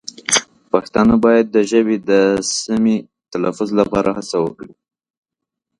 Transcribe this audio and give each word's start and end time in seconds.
پښتانه 0.71 1.15
باید 1.25 1.45
د 1.49 1.57
ژبې 1.71 1.97
د 2.09 2.11
سمې 2.63 2.97
تلفظ 3.31 3.69
لپاره 3.79 4.09
هڅه 4.17 4.37
وکړي. 4.45 4.73